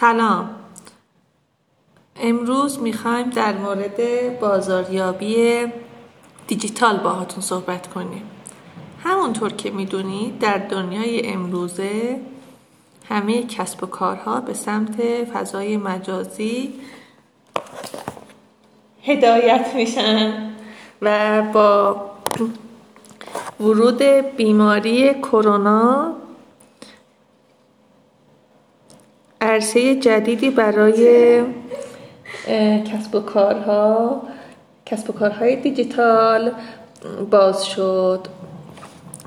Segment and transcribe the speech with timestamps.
[0.00, 0.50] سلام.
[2.16, 3.98] امروز می‌خوایم در مورد
[4.40, 5.66] بازاریابی
[6.46, 8.22] دیجیتال باهاتون صحبت کنیم.
[9.04, 12.20] همونطور که می‌دونید در دنیای امروزه
[13.08, 16.74] همه کسب و کارها به سمت فضای مجازی
[19.02, 20.52] هدایت میشن
[21.02, 21.96] و با
[23.60, 24.02] ورود
[24.36, 26.12] بیماری کرونا
[29.54, 31.40] عرصه جدیدی برای
[32.84, 34.22] کسب و کارها
[34.86, 36.50] کسب و کارهای دیجیتال
[37.30, 38.20] باز شد.